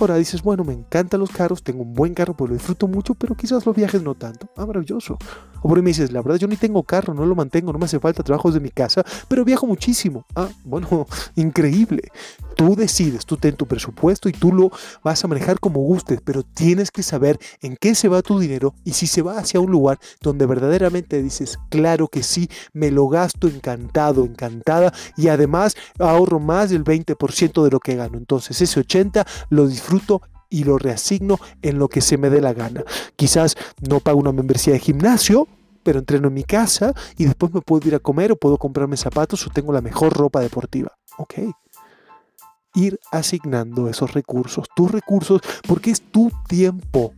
Ahora 0.00 0.16
dices, 0.16 0.42
bueno, 0.42 0.64
me 0.64 0.72
encantan 0.72 1.20
los 1.20 1.30
carros, 1.30 1.62
tengo 1.62 1.82
un 1.82 1.94
buen 1.94 2.12
carro, 2.12 2.34
pues 2.34 2.50
lo 2.50 2.56
disfruto 2.56 2.88
mucho, 2.88 3.14
pero 3.14 3.36
quizás 3.36 3.64
los 3.64 3.76
viajes 3.76 4.02
no 4.02 4.16
tanto. 4.16 4.48
Ah, 4.56 4.66
maravilloso. 4.66 5.16
O 5.62 5.68
por 5.68 5.78
ahí 5.78 5.82
me 5.82 5.90
dices, 5.90 6.12
la 6.12 6.22
verdad 6.22 6.38
yo 6.38 6.48
ni 6.48 6.56
tengo 6.56 6.82
carro, 6.82 7.14
no 7.14 7.24
lo 7.24 7.34
mantengo, 7.34 7.72
no 7.72 7.78
me 7.78 7.84
hace 7.84 8.00
falta 8.00 8.22
trabajos 8.22 8.54
de 8.54 8.60
mi 8.60 8.70
casa, 8.70 9.04
pero 9.28 9.44
viajo 9.44 9.66
muchísimo. 9.66 10.24
Ah, 10.34 10.48
bueno, 10.64 11.06
increíble. 11.36 12.02
Tú 12.56 12.76
decides, 12.76 13.24
tú 13.24 13.36
ten 13.36 13.56
tu 13.56 13.66
presupuesto 13.66 14.28
y 14.28 14.32
tú 14.32 14.52
lo 14.52 14.70
vas 15.02 15.24
a 15.24 15.28
manejar 15.28 15.58
como 15.58 15.80
gustes, 15.80 16.20
pero 16.22 16.42
tienes 16.42 16.90
que 16.90 17.02
saber 17.02 17.38
en 17.60 17.76
qué 17.76 17.94
se 17.94 18.08
va 18.08 18.22
tu 18.22 18.38
dinero 18.38 18.74
y 18.84 18.92
si 18.92 19.06
se 19.06 19.22
va 19.22 19.38
hacia 19.38 19.60
un 19.60 19.70
lugar 19.70 19.98
donde 20.20 20.46
verdaderamente 20.46 21.22
dices, 21.22 21.58
claro 21.70 22.08
que 22.08 22.22
sí, 22.22 22.48
me 22.72 22.90
lo 22.90 23.08
gasto 23.08 23.48
encantado, 23.48 24.24
encantada 24.24 24.92
y 25.16 25.28
además 25.28 25.76
ahorro 25.98 26.40
más 26.40 26.70
del 26.70 26.84
20% 26.84 27.64
de 27.64 27.70
lo 27.70 27.80
que 27.80 27.96
gano. 27.96 28.18
Entonces 28.18 28.60
ese 28.60 28.80
80 28.80 29.26
lo 29.48 29.66
disfruto 29.66 30.22
y 30.52 30.64
lo 30.64 30.78
reasigno 30.78 31.38
en 31.62 31.78
lo 31.78 31.88
que 31.88 32.02
se 32.02 32.18
me 32.18 32.30
dé 32.30 32.40
la 32.40 32.52
gana. 32.52 32.84
Quizás 33.16 33.56
no 33.80 34.00
pago 34.00 34.20
una 34.20 34.32
membresía 34.32 34.74
de 34.74 34.78
gimnasio, 34.78 35.48
pero 35.82 35.98
entreno 35.98 36.28
en 36.28 36.34
mi 36.34 36.44
casa 36.44 36.94
y 37.16 37.24
después 37.24 37.52
me 37.52 37.62
puedo 37.62 37.88
ir 37.88 37.94
a 37.94 37.98
comer 37.98 38.30
o 38.30 38.36
puedo 38.36 38.58
comprarme 38.58 38.96
zapatos 38.96 39.44
o 39.46 39.50
tengo 39.50 39.72
la 39.72 39.80
mejor 39.80 40.12
ropa 40.12 40.40
deportiva. 40.40 40.92
Ok. 41.16 41.34
Ir 42.74 43.00
asignando 43.10 43.88
esos 43.88 44.12
recursos, 44.12 44.66
tus 44.76 44.90
recursos, 44.90 45.40
porque 45.66 45.90
es 45.90 46.02
tu 46.02 46.30
tiempo. 46.46 47.14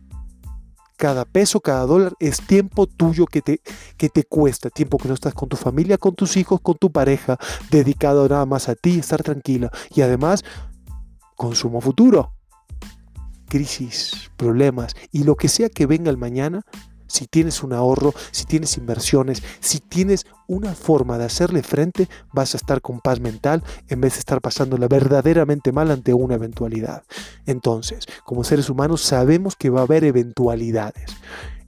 Cada 0.97 1.25
peso, 1.25 1.59
cada 1.59 1.85
dólar 1.85 2.13
es 2.19 2.39
tiempo 2.39 2.87
tuyo 2.87 3.25
que 3.25 3.41
te, 3.41 3.59
que 3.97 4.07
te 4.07 4.23
cuesta, 4.23 4.69
tiempo 4.69 4.97
que 4.97 5.09
no 5.09 5.13
estás 5.13 5.33
con 5.33 5.49
tu 5.49 5.57
familia, 5.57 5.97
con 5.97 6.15
tus 6.15 6.37
hijos, 6.37 6.61
con 6.61 6.75
tu 6.75 6.89
pareja, 6.89 7.37
dedicado 7.69 8.29
nada 8.29 8.45
más 8.45 8.69
a 8.69 8.75
ti, 8.75 8.99
estar 8.99 9.21
tranquila. 9.21 9.71
Y 9.93 10.01
además, 10.01 10.45
consumo 11.35 11.81
futuro 11.81 12.34
crisis, 13.55 14.29
problemas 14.35 14.97
y 15.13 15.23
lo 15.23 15.37
que 15.37 15.47
sea 15.47 15.69
que 15.69 15.85
venga 15.85 16.11
el 16.11 16.17
mañana, 16.17 16.63
si 17.07 17.25
tienes 17.25 17.63
un 17.63 17.71
ahorro, 17.71 18.13
si 18.31 18.43
tienes 18.43 18.75
inversiones, 18.77 19.41
si 19.61 19.79
tienes 19.79 20.25
una 20.45 20.75
forma 20.75 21.17
de 21.17 21.23
hacerle 21.23 21.63
frente, 21.63 22.09
vas 22.33 22.53
a 22.53 22.57
estar 22.57 22.81
con 22.81 22.99
paz 22.99 23.21
mental 23.21 23.63
en 23.87 24.01
vez 24.01 24.15
de 24.15 24.19
estar 24.19 24.41
pasándola 24.41 24.89
verdaderamente 24.89 25.71
mal 25.71 25.89
ante 25.89 26.13
una 26.13 26.35
eventualidad. 26.35 27.03
Entonces, 27.45 28.05
como 28.25 28.43
seres 28.43 28.69
humanos 28.69 29.01
sabemos 29.01 29.55
que 29.55 29.69
va 29.69 29.79
a 29.79 29.83
haber 29.83 30.03
eventualidades. 30.03 31.15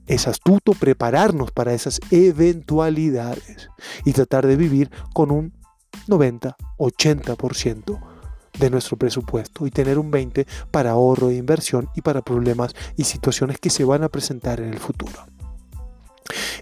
Es 0.06 0.28
astuto 0.28 0.72
prepararnos 0.72 1.52
para 1.52 1.72
esas 1.72 2.00
eventualidades 2.10 3.70
y 4.04 4.12
tratar 4.12 4.46
de 4.46 4.56
vivir 4.56 4.90
con 5.14 5.30
un 5.30 5.54
90, 6.06 6.54
80% 6.76 8.07
de 8.58 8.70
nuestro 8.70 8.96
presupuesto 8.96 9.66
y 9.66 9.70
tener 9.70 9.98
un 9.98 10.10
20 10.10 10.46
para 10.70 10.90
ahorro 10.90 11.30
e 11.30 11.36
inversión 11.36 11.88
y 11.94 12.02
para 12.02 12.22
problemas 12.22 12.74
y 12.96 13.04
situaciones 13.04 13.58
que 13.58 13.70
se 13.70 13.84
van 13.84 14.02
a 14.02 14.08
presentar 14.08 14.60
en 14.60 14.72
el 14.72 14.78
futuro. 14.78 15.26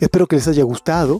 Espero 0.00 0.26
que 0.26 0.36
les 0.36 0.48
haya 0.48 0.64
gustado 0.64 1.18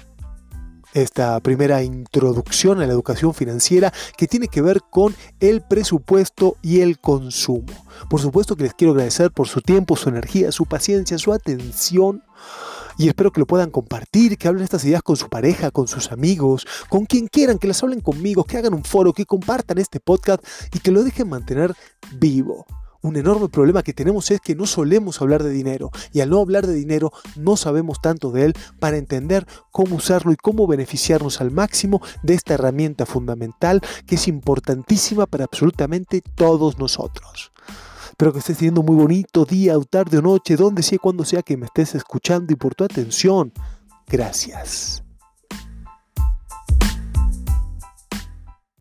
esta 0.94 1.38
primera 1.40 1.82
introducción 1.82 2.80
a 2.80 2.86
la 2.86 2.92
educación 2.92 3.34
financiera 3.34 3.92
que 4.16 4.26
tiene 4.26 4.48
que 4.48 4.62
ver 4.62 4.80
con 4.90 5.14
el 5.40 5.62
presupuesto 5.62 6.56
y 6.62 6.80
el 6.80 6.98
consumo. 6.98 7.66
Por 8.08 8.20
supuesto 8.20 8.56
que 8.56 8.64
les 8.64 8.74
quiero 8.74 8.92
agradecer 8.92 9.30
por 9.30 9.46
su 9.46 9.60
tiempo, 9.60 9.96
su 9.96 10.08
energía, 10.08 10.52
su 10.52 10.64
paciencia, 10.64 11.18
su 11.18 11.32
atención. 11.32 12.22
Y 12.98 13.08
espero 13.08 13.32
que 13.32 13.40
lo 13.40 13.46
puedan 13.46 13.70
compartir, 13.70 14.38
que 14.38 14.48
hablen 14.48 14.64
estas 14.64 14.84
ideas 14.84 15.02
con 15.02 15.16
su 15.16 15.28
pareja, 15.28 15.70
con 15.70 15.88
sus 15.88 16.12
amigos, 16.12 16.66
con 16.88 17.04
quien 17.04 17.28
quieran, 17.28 17.58
que 17.58 17.68
las 17.68 17.82
hablen 17.82 18.00
conmigo, 18.00 18.44
que 18.44 18.56
hagan 18.56 18.74
un 18.74 18.84
foro, 18.84 19.12
que 19.12 19.26
compartan 19.26 19.78
este 19.78 20.00
podcast 20.00 20.44
y 20.72 20.80
que 20.80 20.90
lo 20.90 21.04
dejen 21.04 21.28
mantener 21.28 21.74
vivo 22.12 22.66
un 23.06 23.16
enorme 23.16 23.48
problema 23.48 23.82
que 23.82 23.92
tenemos 23.92 24.30
es 24.30 24.40
que 24.40 24.54
no 24.54 24.66
solemos 24.66 25.20
hablar 25.22 25.42
de 25.42 25.50
dinero 25.50 25.90
y 26.12 26.20
al 26.20 26.30
no 26.30 26.40
hablar 26.40 26.66
de 26.66 26.74
dinero 26.74 27.12
no 27.36 27.56
sabemos 27.56 28.00
tanto 28.00 28.32
de 28.32 28.46
él 28.46 28.54
para 28.80 28.96
entender 28.96 29.46
cómo 29.70 29.96
usarlo 29.96 30.32
y 30.32 30.36
cómo 30.36 30.66
beneficiarnos 30.66 31.40
al 31.40 31.52
máximo 31.52 32.02
de 32.22 32.34
esta 32.34 32.54
herramienta 32.54 33.06
fundamental 33.06 33.80
que 34.06 34.16
es 34.16 34.26
importantísima 34.28 35.26
para 35.26 35.44
absolutamente 35.44 36.20
todos 36.20 36.78
nosotros. 36.78 37.52
Espero 38.16 38.32
que 38.32 38.38
estés 38.38 38.56
teniendo 38.56 38.82
muy 38.82 38.96
bonito 38.96 39.44
día 39.44 39.76
o 39.76 39.84
tarde 39.84 40.16
o 40.16 40.22
noche, 40.22 40.56
donde 40.56 40.82
sea, 40.82 40.98
cuando 40.98 41.22
sea 41.22 41.42
que 41.42 41.54
me 41.58 41.66
estés 41.66 41.94
escuchando 41.94 42.50
y 42.50 42.56
por 42.56 42.74
tu 42.74 42.84
atención. 42.84 43.52
Gracias. 44.06 45.05